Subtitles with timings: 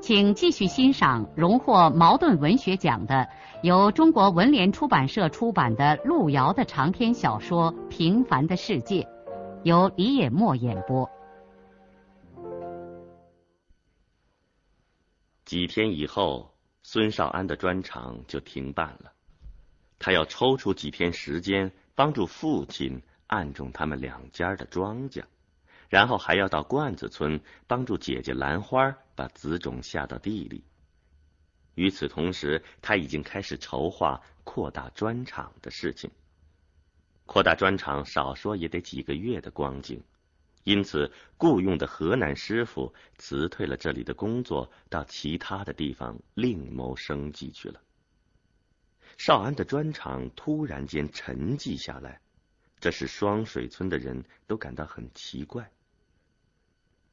[0.00, 3.28] 请继续欣赏荣获茅盾文学奖的、
[3.62, 9.02] 由中国文联出版社出版的路遥的长篇小说《平凡的世界》，
[9.64, 11.08] 由李野墨演播。
[15.44, 19.12] 几天以后，孙少安的专场就停办了。
[19.98, 25.24] 他要抽出几天时间，帮助父亲按种他们两家的庄稼。
[25.88, 30.62] 然后还要到罐子村帮助姐姐兰花把籽种下到地里。
[31.74, 36.10] 与此同时，他已经开始筹划扩大砖厂的事情。
[37.24, 40.02] 扩大砖厂少说也得几个月的光景，
[40.64, 47.80] 因此雇佣的河南师傅辞退了这里的工作，到其他的地方另谋生计去了。
[49.16, 52.20] 少安的砖厂突然间沉寂下来，
[52.80, 55.70] 这使双水村的人都感到很奇怪。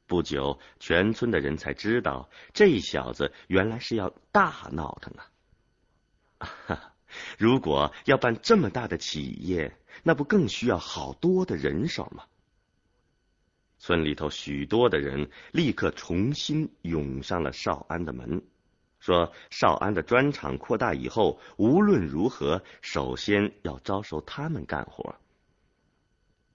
[0.06, 5.12] 不久，全村的人才知道，这小子原来是要大闹腾
[6.38, 6.92] 啊！
[7.38, 12.24] 如果要办这么大的企业，那不更需要好多的人手吗？
[13.78, 18.42] 村里头许多的人立刻重新涌上了少安的门，
[19.00, 25.14] 说少安的砖厂扩大以后，无论如何，首先要招收他们干活。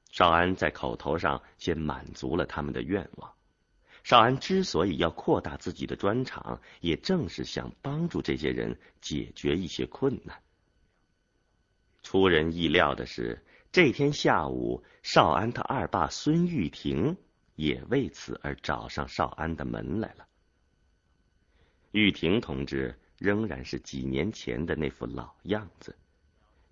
[0.10, 3.34] 少安在口头上先满足了他们的愿望。
[4.04, 10.42] 少安之所以要扩大自己的砖厂，也正是想帮助这些人解决一些困难。
[12.02, 17.16] 出人意料的是，这天下午，少安他二爸孙玉婷
[17.56, 20.26] 也为此而找上少安的门来了。
[21.92, 25.96] 玉婷同志仍然是几年前的那副老样子，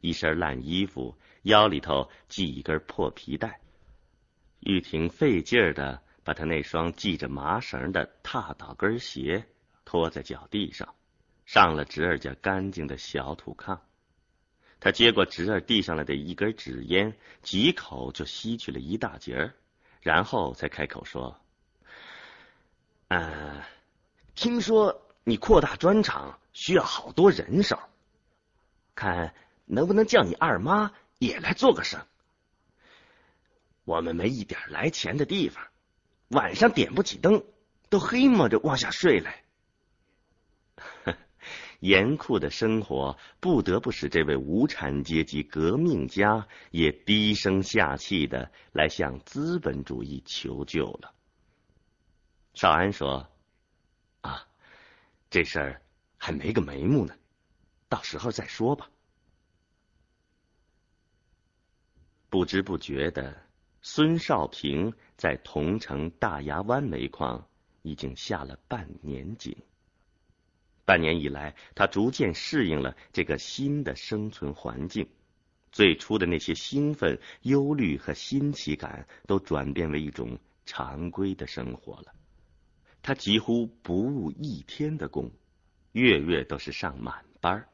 [0.02, 3.62] 一身烂衣服，腰里头系一根破皮带。
[4.62, 6.02] 玉婷费劲儿的。
[6.30, 9.48] 把他那双系着麻绳的踏倒跟鞋
[9.84, 10.94] 拖在脚地上，
[11.48, 13.80] 上了侄儿家干净的小土炕。
[14.80, 19.56] 他接过侄儿递上来的一根纸烟，几口就吸去了一大截儿，
[20.02, 21.36] 然后才开口说
[23.10, 23.64] ：“嗯，
[24.36, 27.80] 听说你扩大砖厂需要好多人手，
[28.94, 29.34] 看
[29.66, 32.00] 能不能叫你二妈也来做个生。
[33.84, 35.66] 我们没一点来钱的地方。”
[36.30, 37.44] 晚上点不起灯，
[37.90, 39.44] 都黑摸着往下睡来。
[41.80, 51.14] 严酷的生活不得不使这位无产阶级革命家也低声下气的来向资本主义求救了。
[52.54, 53.30] 少安说
[54.22, 54.46] ：“啊，
[55.30, 55.82] 这事儿
[56.18, 57.16] 还没个眉目呢，
[57.88, 58.90] 到时候再说吧。”
[62.30, 63.49] 不知不觉的。
[63.82, 67.48] 孙少平在桐城大牙湾煤矿
[67.82, 69.56] 已经下了半年井。
[70.86, 75.08] 半年以来，他逐渐适应了这个新的生存环境，
[75.72, 82.14] 最初的那些兴奋、忧虑和新奇感都转变为一种常规的生活了。
[83.02, 85.32] 他几乎不误一天的工，
[85.94, 87.66] 月月都是上满班，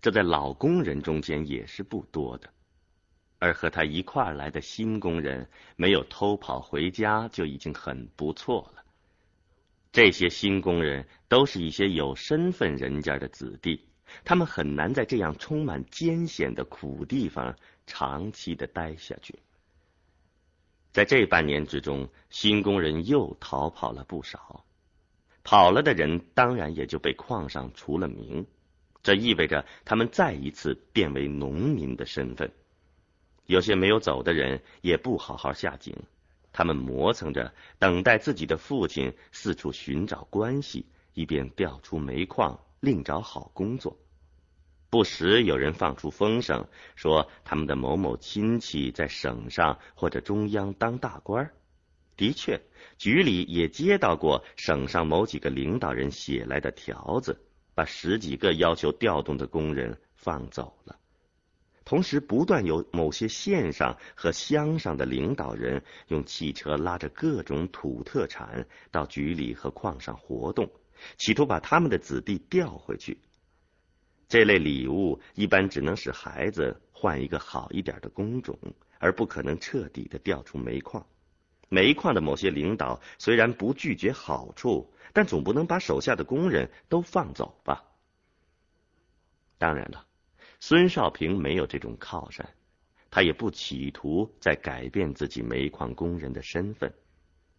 [0.00, 2.48] 这在老工人中间也是不多的。
[3.42, 8.84] 而和他一块儿来的新工人没有偷跑回家就已经很不错了。
[9.90, 13.84] 这些新工人都是一些有身份人家的子弟，
[14.24, 19.36] 他们很难在这样充满艰险的苦地方长期的待下去。
[20.92, 24.64] 在这半年之中，新工人又逃跑了不少，
[25.42, 28.46] 跑了的人当然也就被矿上除了名，
[29.02, 32.48] 这意味着他们再一次变为农民的身份。
[33.52, 35.94] 有些没有走的人也不好好下井，
[36.54, 43.98] 他们磨蹭着等待自己的父亲四处寻找关系，以便调出煤矿，另找好工作。
[44.88, 46.66] 不时有人放出风声，
[46.96, 51.52] 说他们的某某亲戚在省上或者中央当大官。
[52.16, 52.58] 的确，
[52.96, 57.38] 局里也接到过省上某几个领导人写来的条子，
[57.74, 60.96] 把十几个要求调动的工人放走了。
[61.92, 70.66] 同时，不断有某些县上和乡上的领导人用汽车拉着各种土特产到局里和矿上活动，
[71.18, 73.18] 企图把他们的子弟调回去。
[74.26, 78.58] 这类礼物一般只能使孩子换一个好一点的工种，
[78.98, 81.06] 而不可能彻底的调出煤矿。
[81.68, 87.84] 煤矿的某些领导虽然不拒绝好处，但总不能把手下的工人都放走吧？
[89.58, 90.06] 当然了，
[90.64, 92.48] 孙少平没有这种靠山，
[93.10, 96.94] 他也不企图再改变自己煤矿工人的身份。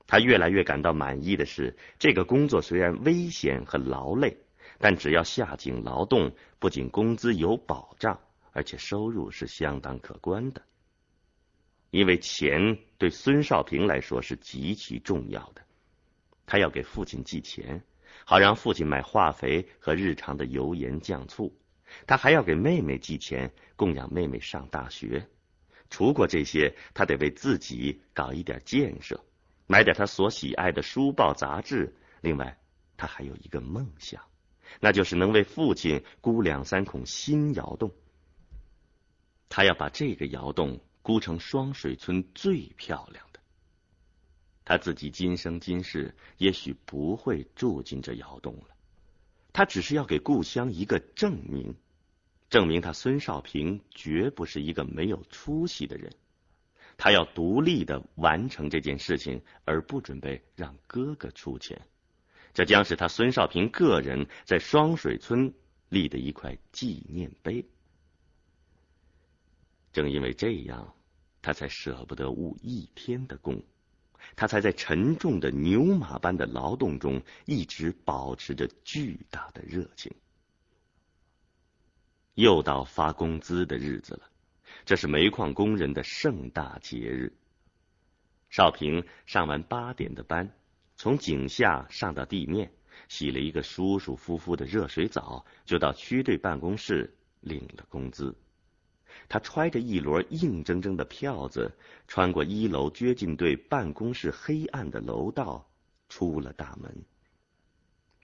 [0.07, 4.37] 他越来越感到满意的是，这个工作虽然危险和劳累，
[4.79, 8.17] 但只要下井劳动，不仅工资有保障，
[8.53, 10.61] 而且收入是相当可观的。
[11.91, 15.61] 因为钱对孙少平来说是极其重要的，
[16.45, 17.83] 他要给父亲寄钱，
[18.23, 21.53] 好让父亲买化肥和日常的油盐酱醋。
[22.07, 25.27] 他还要给妹妹寄钱，供养妹妹上大学。
[25.89, 29.23] 除过这些，他得为自己搞一点建设，
[29.67, 31.95] 买点他所喜爱的书报杂志。
[32.21, 32.57] 另外，
[32.97, 34.21] 他还有一个梦想，
[34.79, 37.91] 那就是能为父亲箍两三孔新窑洞。
[39.49, 40.79] 他要把这个窑洞。
[41.05, 43.39] 箍成双水村最漂亮的，
[44.63, 48.72] 他自己今生今世也许不会住进这窑洞了。
[49.53, 51.75] 他只是要给故乡一个证明，
[52.49, 56.11] 证明他孙少平绝不是一个没有出息的人。
[56.97, 61.79] 他要独立的完成这件事情，而不准备让哥哥出钱。
[62.53, 65.53] 这将是他孙少平个人在双水村
[65.89, 67.65] 立的一块纪念碑。
[69.91, 70.95] 正因为这样，
[71.41, 73.63] 他才舍不得误一天的功，
[74.35, 80.13] 他才在沉重的牛马般的劳动中一直保持着巨大的热情。
[82.33, 84.29] 又到发工资的日子了，
[84.85, 87.31] 这是煤矿工人的盛大节日。
[88.49, 90.51] 少平上完八点的班，
[90.95, 92.71] 从井下上到地面，
[93.07, 98.35] 洗了一个舒舒服服的热水澡，就到区队办公室领了工资。
[99.27, 101.71] 他揣着一摞硬铮铮的票子，
[102.07, 105.67] 穿过一楼掘进队办公室黑暗的楼道，
[106.09, 107.05] 出了大门。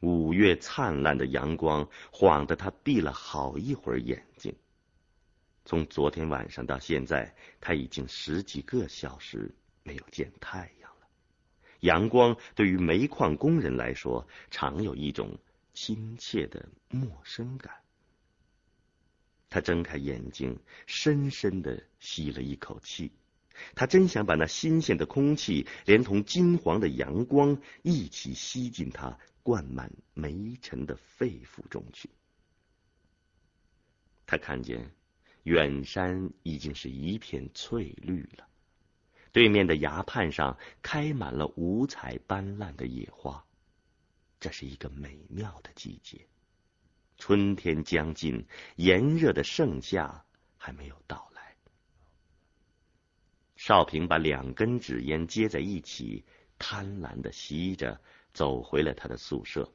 [0.01, 4.56] 五月灿烂的阳光晃得他闭了好一会儿眼睛。
[5.65, 9.53] 从昨天晚上到现在，他已经十几个小时
[9.83, 11.07] 没有见太阳了。
[11.81, 15.38] 阳光对于煤矿工人来说，常有一种
[15.74, 17.74] 亲切的陌生感。
[19.50, 23.12] 他睁开眼睛，深深的吸了一口气。
[23.75, 32.10] 他真想把那新鲜的空气，连同金黄的阳光一起吸进他灌满煤尘的肺腑中去。
[34.25, 34.92] 他看见
[35.44, 38.48] 远山已经是一片翠绿了，
[39.31, 43.44] 对面的崖畔上开满了五彩斑斓的野花。
[44.40, 46.28] 这是一个美妙的季节。
[47.19, 50.25] 春天将近，炎热的盛夏
[50.57, 51.56] 还没有到来。
[53.57, 56.24] 少平把两根纸烟接在一起，
[56.57, 58.00] 贪婪的吸着，
[58.33, 59.69] 走回了他的宿舍。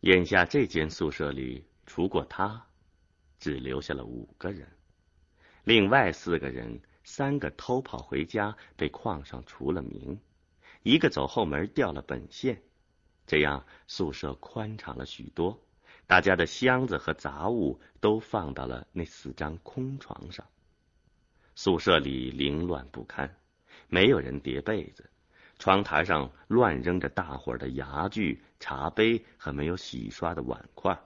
[0.00, 2.64] 眼下这间宿舍里，除过他，
[3.40, 4.66] 只留下了五个人。
[5.64, 10.16] 另外四个人，三个偷跑回家，被矿上除了名；
[10.84, 12.62] 一个走后门调了本县。
[13.28, 15.60] 这样，宿舍宽敞了许多。
[16.06, 20.46] 大家的箱子和杂物都放到了那四张空床上。
[21.54, 23.36] 宿舍里凌乱不堪，
[23.88, 25.10] 没有人叠被子。
[25.58, 30.98] 窗台上乱扔着大伙儿的牙具、茶杯和没有洗刷的碗筷。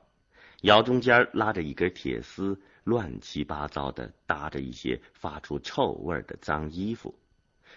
[0.60, 7.12] 窑中间拉着一根铁丝，乱七八糟的搭着一些发出臭味的脏衣服。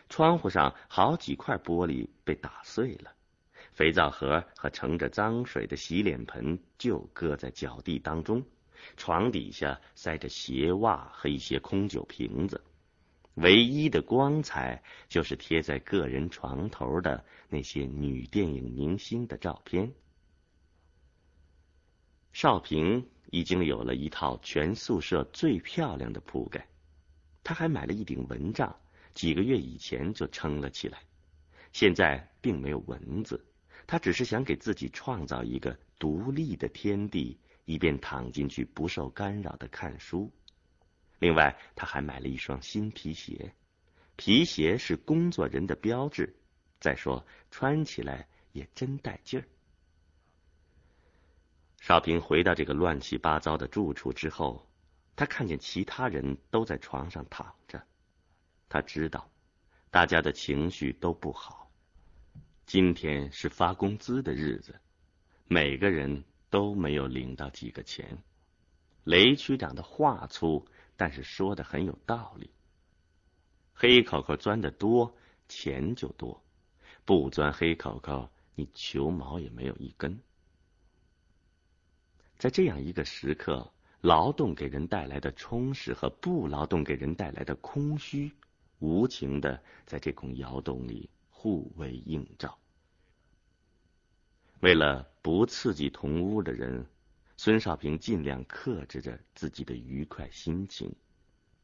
[0.07, 3.11] 窗户上好几块玻璃被打碎了。
[3.75, 8.41] 肥皂盒和盛着脏水的洗脸盆就搁在脚地当中，
[8.95, 12.63] 床底下塞着鞋袜和一些空酒瓶子，
[13.33, 19.91] 唯一的光彩就是贴在个人床头的那些女电影明星的照片。
[22.31, 26.65] 少平已经有了一套全宿舍最漂亮的铺盖，
[27.43, 28.73] 他还买了一顶蚊帐，
[29.13, 30.99] 几个月以前就撑了起来，
[31.73, 33.45] 现在并没有蚊子。
[33.87, 40.31] 他只是想给自己创造一个独立的天地，以便躺进去不受干扰的看书。
[41.19, 43.53] 另外，他还买了一双新皮鞋，
[44.15, 46.35] 皮鞋是工作人的标志。
[46.79, 49.47] 再说，穿起来也真带劲儿。
[51.79, 54.67] 少平回到这个乱七八糟的住处之后，
[55.15, 57.81] 他看见其他人都在床上躺着，
[58.67, 59.31] 他知道，
[59.89, 61.64] 大家的情绪都不好。
[62.65, 64.75] 今天是发工资的日子，
[65.47, 68.17] 每个人都没有领到几个钱。
[69.03, 70.65] 雷区长的话粗，
[70.97, 72.49] 但是说的很有道理。
[73.73, 75.15] 黑口口钻的多，
[75.47, 76.41] 钱就多；
[77.05, 80.19] 不钻黑口口，你球毛也没有一根。
[82.39, 88.31] 在这样一个时刻，劳动给人带来的充实和不劳动给人带来的空虚。
[88.79, 91.09] 无情的在这孔窑洞里
[91.45, 92.57] 互为映照。
[94.61, 96.83] 为了不刺激同屋的人，
[97.37, 100.91] 孙少平尽量克制着自己的愉快心情，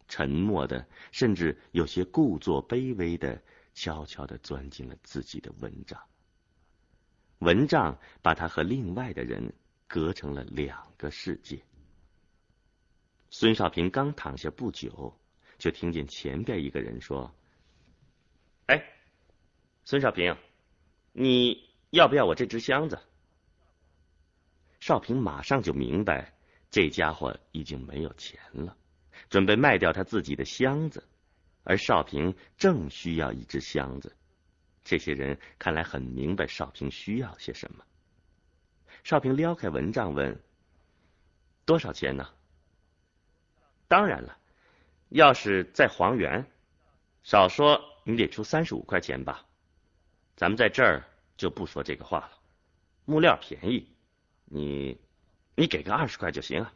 [0.08, 3.42] 沉默的，甚至有些故作卑微的，
[3.74, 6.00] 悄悄的钻进了自己的蚊帐。
[7.40, 9.52] 蚊帐把他和另外的人
[9.88, 11.60] 隔成了两个世界。
[13.32, 15.18] 孙少平刚躺下不久。
[15.58, 17.32] 就听见前边一个人说
[18.68, 18.84] ：“哎，
[19.84, 20.38] 孙少平，
[21.12, 23.00] 你要不要我这只箱子？”
[24.80, 26.34] 少平马上就明白，
[26.70, 28.76] 这家伙已经没有钱了，
[29.30, 31.04] 准备卖掉他自己的箱子，
[31.64, 34.16] 而少平正需要一只箱子。
[34.84, 37.84] 这些人看来很明白少平需要些什么。
[39.04, 40.42] 少平撩开蚊帐问
[41.66, 42.30] ：“多少钱呢？”
[43.88, 44.38] 当然了。
[45.10, 46.50] 要是在黄原，
[47.22, 49.46] 少说你得出三十五块钱吧。
[50.42, 51.04] 咱们在这儿
[51.38, 52.32] 就不说这个话了。
[53.06, 53.88] 木料便宜，
[54.46, 55.00] 你
[55.54, 56.74] 你给个二十块就行啊。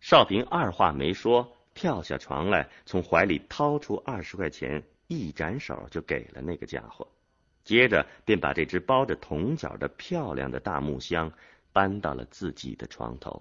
[0.00, 7.06] 少平二话没说，跳下床来，从怀里掏出二十块钱，一展手就给了那个家伙。
[7.62, 11.32] 接着便把这只包着铜角的漂亮的大木箱
[11.72, 13.40] 搬到了自己的床头。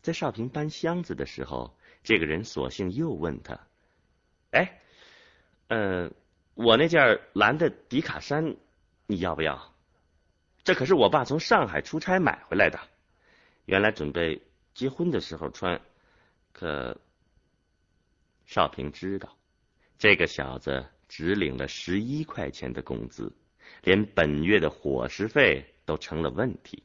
[0.00, 3.60] 在少平搬箱子的时候，这个人索性又问他
[4.52, 4.80] ：“哎，
[5.68, 6.10] 嗯，
[6.54, 8.56] 我那件蓝的迪卡衫，
[9.06, 9.74] 你要不要？
[10.62, 12.78] 这可是我爸从上海出差买回来的，
[13.66, 14.40] 原来准备
[14.72, 15.80] 结婚的时候穿。
[16.52, 16.96] 可
[18.46, 19.36] 少平知道，
[19.98, 23.34] 这个小子只领了十一块钱的工资，
[23.82, 26.82] 连本月的伙食费都成了问题。”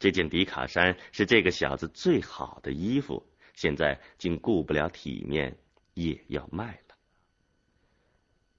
[0.00, 5.56] 这件迪卡衫是这个小子最好的衣服，现在竟顾不了体面，
[5.94, 6.89] 也要卖了。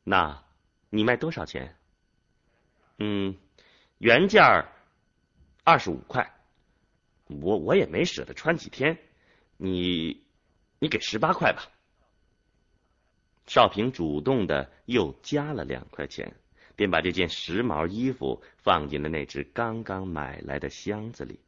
[0.04, 0.44] 那，
[0.90, 1.76] 你卖多少钱？
[3.00, 3.38] 嗯，
[3.98, 4.70] 原价
[5.64, 6.34] 二十五块。
[7.28, 8.98] 我我也没舍得穿几天，
[9.58, 10.24] 你，
[10.80, 11.70] 你给十八块吧。
[13.48, 16.36] 少平主动的又加了两块钱。
[16.74, 21.40] 便把这件时髦衣服放进了那只刚刚买来的箱子里。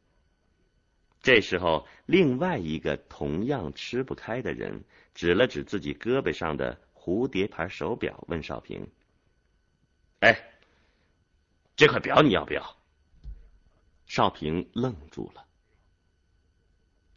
[1.22, 8.88] 这时候，另外一个同样吃不开的人指了指自己胳膊上的蝴蝶牌手表，问少平
[10.20, 10.42] ：“哎，
[11.76, 12.76] 这块表你要不要？”
[14.08, 15.44] 少平愣住了。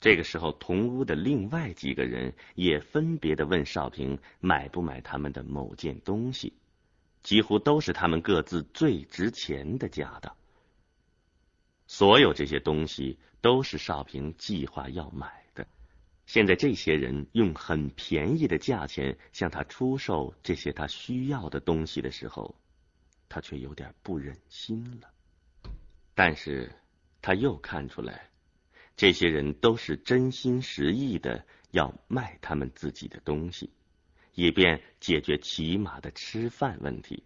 [0.01, 6.51] 这个时候，同屋的另外几个人也分别的问少平买不买他们的某件东西。
[7.23, 10.35] 几乎都是他们各自最值钱的家当。
[11.87, 15.46] 所有这些东西都是少平计划要买。
[16.27, 22.53] 现在这些人用很便宜的价钱向他出售这些他需要的东西的时候，
[23.29, 25.09] 他却有点不忍心了。
[26.13, 26.71] 但是
[27.21, 28.29] 他又看出来，
[28.95, 33.71] 这些人都是真心实意的要卖他们自己的东西。
[34.33, 37.23] 以便解决起码的吃饭问题。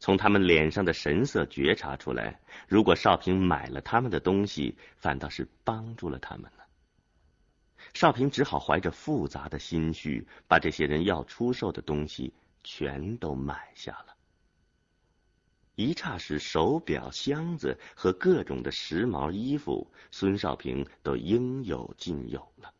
[0.00, 6.66] 从他们脸上的神色觉察出来，如果少平买了他们的东西，反倒是帮助了他们了。
[7.94, 14.14] 少平只好怀着复杂的心绪，把这些人要出售的东西全都买下了。
[15.74, 22.72] 一霎时，手表、箱子和各种的时髦衣服，孙少平都应有尽有了。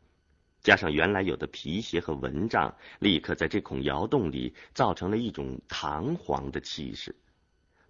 [0.61, 7.15] 加上原来有的皮鞋和蚊帐，立刻在这孔窑洞里造成了一种堂皇的气势。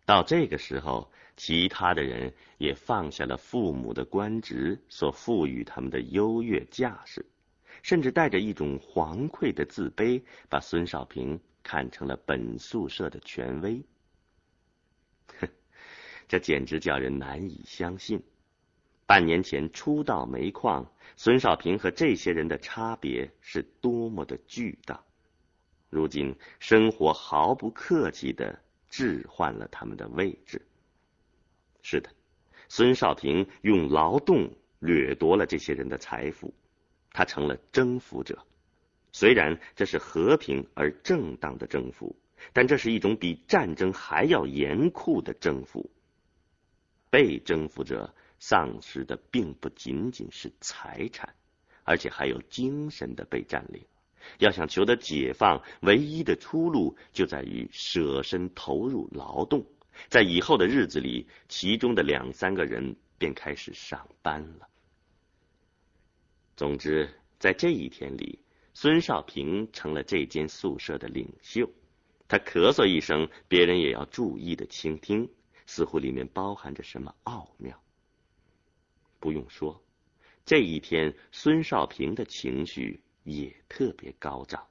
[0.09, 7.27] 到这个时候，其他的人也放下了父母的官职所赋予他们的优越架势，
[7.83, 13.85] 甚至带着一种惶愧的自卑，把孙少平看成了本宿舍的权威。
[15.39, 15.47] 哼，
[16.27, 18.19] 这简直叫人难以相信。
[19.05, 25.05] 半年前初到煤矿，孙少平和这些人的差别是多么的巨大。
[25.91, 28.59] 如今生活毫不客气的
[28.99, 30.61] 置换了他们的位置。
[31.83, 32.11] 是的，
[32.69, 36.53] 孙少平用劳动掠夺了这些人的财富，
[37.13, 38.45] 他成了征服者。
[39.13, 42.17] 虽然这是和平而正当的征服，
[42.53, 45.89] 但这是一种比战争还要严酷的征服。
[47.09, 51.37] 被征服者丧失的并不仅仅是财产，
[51.85, 53.87] 而且还有精神的被占领。
[54.39, 59.65] 要想求得解放，唯一的出路就在于舍身投入劳动。
[60.09, 64.69] 在以后的日子里，其中的两三个人便开始上班了。
[66.57, 67.09] 总之，
[67.39, 68.39] 在这一天里，
[68.75, 71.69] 孙少平成了这间宿舍的领袖。
[72.29, 75.29] 他咳嗽一声，别人也要注意的倾听，
[75.67, 77.83] 似乎里面包含着什么奥妙。
[79.19, 79.83] 不用说，
[80.45, 84.67] 这一天孙少平的情绪也特别高涨。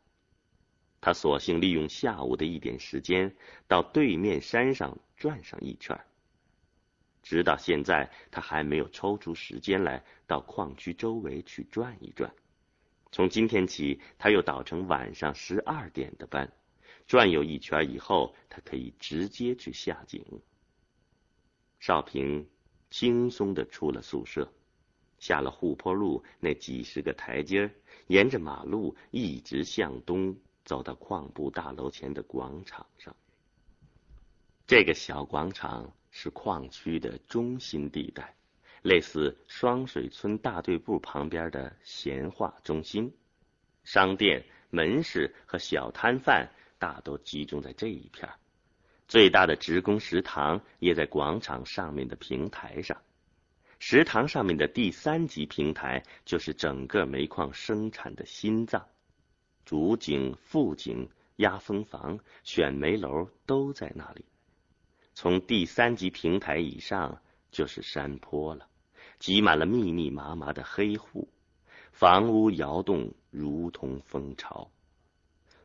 [1.00, 3.36] 他索性利用下午的一点时间，
[3.68, 6.00] 到对面山上转上一圈。
[7.24, 12.34] 直到现在，他还没有抽出时间来到矿区周围去转一转。
[13.12, 16.52] 从今天起，他又倒成晚上十二点的班。
[17.06, 20.26] 转悠一圈以后，他可以直接去下井。
[21.80, 22.50] 少平
[22.90, 24.52] 轻松的出了宿舍，
[25.20, 27.70] 下了护坡路那几十个台阶，
[28.08, 33.16] 沿着马路一直向东，走到矿部大楼前的广场上。
[34.66, 38.36] 这个小广场是矿区的中心地带，
[38.82, 43.14] 类似双水村大队部旁边的闲话中心，
[43.84, 46.50] 商店、门市和小摊贩。
[46.80, 48.30] 大都集中在这一片
[49.08, 53.02] 最大的职工食堂也在广场上面的平台上。
[53.80, 58.86] 食堂上面的第三级平台就是整个煤矿生产的心脏，
[59.66, 61.08] 主井、副井、
[61.38, 64.26] 压风房、选煤楼都在那里。
[65.14, 68.68] 从第三级平台以上就是山坡了，
[69.20, 71.28] 挤满了密密麻麻的黑户，
[71.92, 74.70] 房屋摇动如同蜂巢。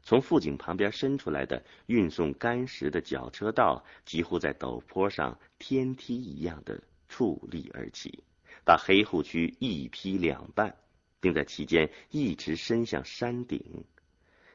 [0.03, 8.25] 从富井旁边伸出来的运送干石的绞车道，几乎在陡坡上天梯一样的矗立而起，
[8.65, 10.75] 把黑户区一劈两半，
[11.21, 13.85] 并在其间一直伸向山顶。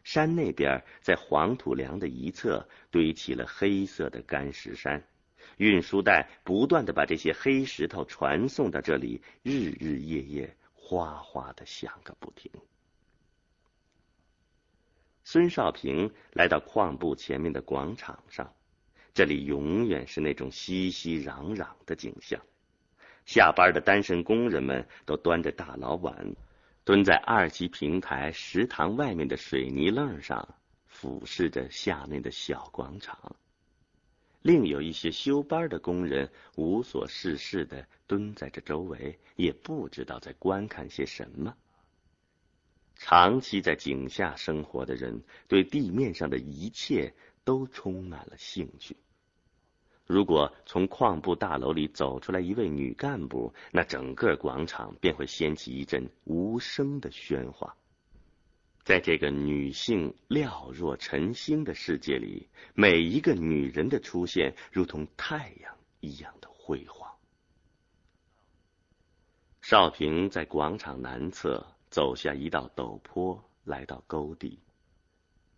[0.04, 5.04] 山那边，在黄土梁的一侧堆起了黑色的干石山，
[5.58, 12.50] 运输带不断的把这些黑石头传送到这里，日日夜夜哗哗的响个不停。
[15.24, 18.54] 孙少平来到矿部前面的广场上，
[19.17, 22.39] 这里永远是那种熙熙攘攘的景象。
[23.25, 26.36] 下班的单身工人们都端着大老碗，
[26.84, 30.47] 蹲在二级平台食堂外面的水泥楞上，
[30.86, 33.36] 俯视着下面的小广场。
[34.43, 41.58] 另有一些休班的工人无所事事的蹲在这周围，也不知道在观看些什么。
[42.93, 47.12] 长期在井下生活的人，对地面上的一切
[47.43, 48.95] 都充满了兴趣。
[50.08, 57.76] 如果从矿部大楼里走出来一位女干部，那整个广场便会掀起一阵无声的喧哗。
[58.84, 67.12] 在这个女性寥若晨星的世界里，每一个女人的出现，如同太阳一样的辉煌。
[69.62, 71.67] 少平在广场南侧。
[71.89, 74.60] 走下一道陡坡，来到沟底。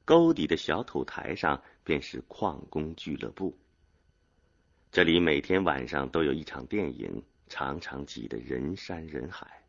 [0.06, 3.58] 沟底的小土台上便是矿工俱乐部。
[4.92, 9.62] 这里每天晚上都有一场电影，常常挤得人山人海。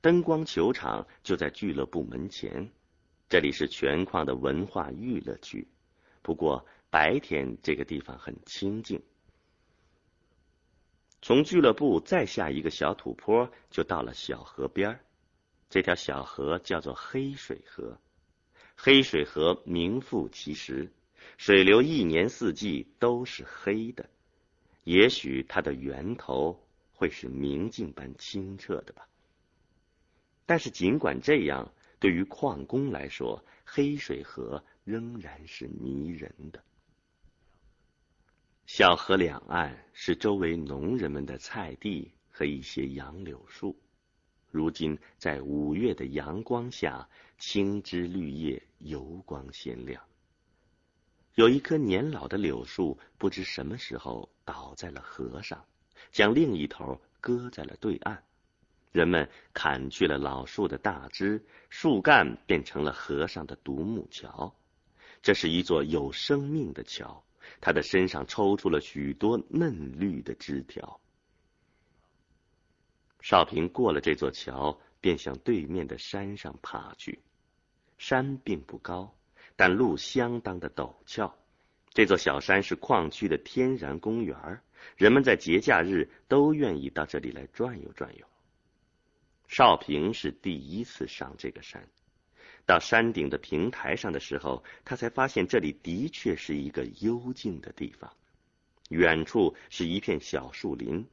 [0.00, 2.70] 灯光球场就在俱乐部门前。
[3.28, 5.68] 这里是全矿的文化娱乐区。
[6.22, 9.02] 不过白天这个地方很清静。
[11.20, 14.98] 从俱乐部再下一个小土坡，就到了小河边。
[15.68, 17.98] 这条小河叫做黑水河，
[18.74, 20.90] 黑水河名副其实，
[21.36, 24.08] 水流一年四季都是黑的。
[24.86, 29.08] 也许它的源头会是明镜般清澈的吧。
[30.46, 36.62] 但是尽管这样，对于矿工来说，黑水河仍然是迷人的。
[38.66, 43.76] 小河两岸是周围农人们的菜地和一些杨柳树。
[44.52, 50.00] 如今，在五月的阳光下，青枝绿叶油光鲜亮。
[51.36, 55.62] 有一棵年老的柳树，不知什么时候倒在了河上，
[56.10, 58.24] 将另一头搁在了对岸。
[58.90, 64.56] 人们砍去了老树的大枝，树干变成了河上的独木桥。
[65.20, 67.22] 这是一座有生命的桥，
[67.60, 70.98] 它的身上抽出了许多嫩绿的枝条。
[73.20, 77.20] 少平过了这座桥，便向对面的山上爬去。
[77.98, 79.14] 山并不高，
[79.56, 81.34] 但路相当的陡峭，
[81.94, 84.60] 这座小山是矿区的天然公园，
[84.96, 88.26] 人们在节假日都愿意到这里来转悠转悠。
[89.48, 91.88] 少平是第一次上这个山，
[92.66, 98.12] 到山顶的平台上的时候，他才发现这里的确是一个幽静的地方。
[98.90, 101.06] 远处是一片小树林，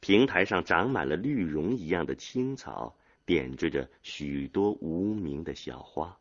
[0.00, 6.18] 平台上长满了绿绒一样的青草，点缀着许多无名的小花。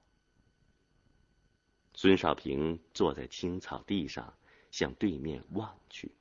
[1.93, 4.33] 孙少平坐在青草地上，
[4.71, 6.11] 向对面望去，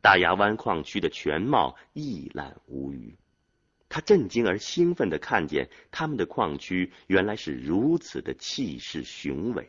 [0.00, 3.14] 大牙湾矿区的全貌一览无余。
[3.88, 9.68] 他震惊而兴奋的看见，他们的矿区原来是如此的气势雄伟。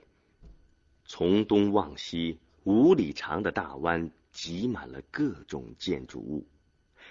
[1.06, 6.48] 从东往西，五里长的大湾挤满了各种建筑物，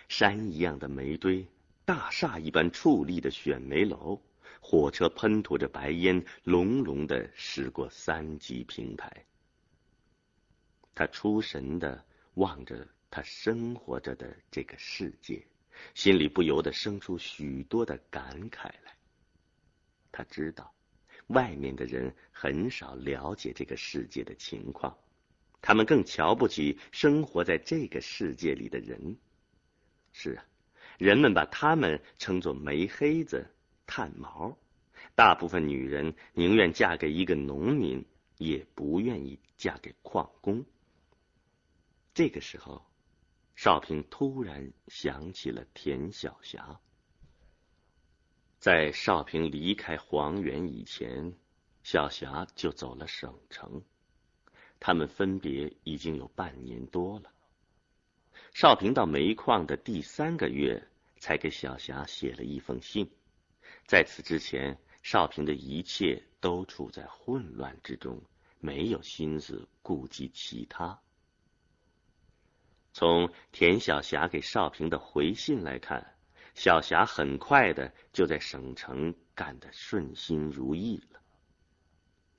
[0.09, 1.47] 山一样的煤堆，
[1.85, 4.19] 大厦一般矗立的选煤楼。
[4.65, 9.27] 火车喷吐着白烟，隆隆的驶过三级平台。
[10.95, 12.03] 他出神的
[12.35, 15.45] 望着他生活着的这个世界，
[15.95, 18.97] 心里不由得生出许多的感慨来。
[20.13, 20.73] 他知道，
[21.27, 24.97] 外面的人很少了解这个世界的情况，
[25.61, 29.17] 他们更瞧不起生活在这个世界里的人。
[30.13, 30.45] 是啊，
[30.99, 33.45] 人们把他们称作煤黑子。
[33.87, 34.57] 炭毛，
[35.15, 38.05] 大部分女人宁愿嫁给一个农民，
[38.39, 40.65] 也不愿意嫁给矿工。
[42.15, 42.85] 这个时候，
[43.55, 46.81] 少平突然想起了田晓霞。
[48.59, 51.35] 在少平离开黄原以前，
[51.83, 53.83] 小霞就走了省城，
[54.79, 57.33] 他们分别已经有半年多了。
[58.55, 60.87] 少平到煤矿的第三个月，
[61.19, 63.11] 才给小霞写了一封信。
[63.93, 68.23] 在此之前，少平的一切都处在混乱之中，
[68.59, 70.99] 没有心思顾及其他。
[72.95, 76.15] 从田小霞给少平的回信来看，
[76.55, 81.21] 小霞很快的就在省城干得顺心如意了。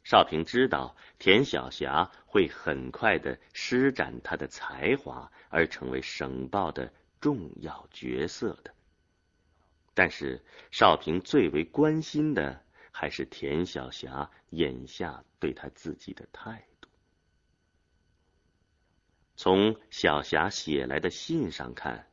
[0.04, 8.73] 少平知道田小霞会很快的施展她的才华，而成为省报的重要角色的。
[9.96, 16.90] 但是少平最为关心的还是田晓霞眼下对他自己的态度。
[19.36, 22.08] 从小霞写来的信上看，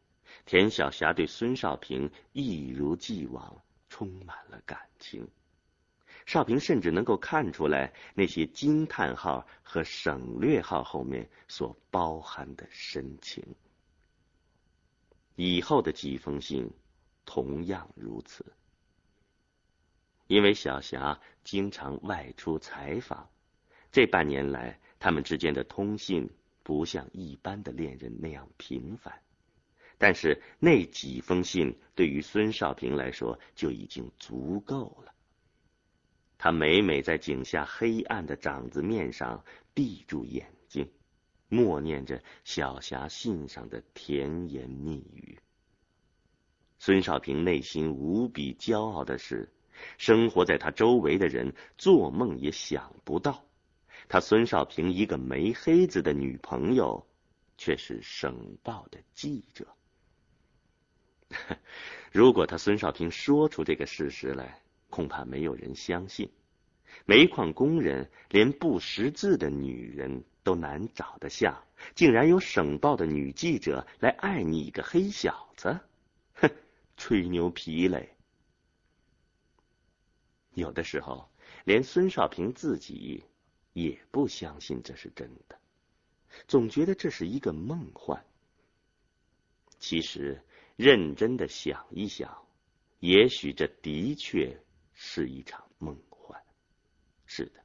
[0.45, 5.27] 田晓霞对孙少平一如既往充满了感情。
[6.27, 13.43] 少平甚至能够看出来那些惊叹号和省略号后面所包含的深情。
[15.35, 16.71] 以后的几封信。
[17.25, 18.45] 同样如此，
[20.27, 23.29] 因为小霞经常外出采访，
[23.93, 26.31] 这半年来他们之间的通信
[26.63, 29.23] 不像一般的恋人那样频繁。
[29.99, 35.13] 但是那几封信对于孙少平来说就已经足够了。
[36.39, 40.91] 他每每在井下黑暗的掌子面上闭住眼睛，
[41.49, 45.39] 默念着小霞信上的甜言蜜语。
[46.83, 49.53] 孙少平内心无比骄傲的是，
[49.99, 53.45] 生活在他周围的人做梦也想不到，
[54.09, 57.07] 他孙少平一个煤黑子的女朋友，
[57.59, 59.69] 却是省报的记者。
[62.11, 66.31] 如果他孙少平说出这个事实来，恐怕没有人相信。
[67.05, 71.63] 煤矿工人连不识字的女人都难找得下，
[71.95, 75.79] 竟然有省报的女记者来爱你一个黑小子。
[77.01, 78.15] 吹牛皮嘞！
[80.53, 81.27] 有的时候，
[81.65, 83.25] 连孙少平自己
[83.73, 85.59] 也不相信这是真的，
[86.47, 88.23] 总觉得这是一个梦幻。
[89.79, 90.45] 其实，
[90.77, 92.47] 认真的想一想，
[92.99, 94.55] 也许这的确
[94.93, 96.39] 是一场梦幻。
[97.25, 97.65] 是的，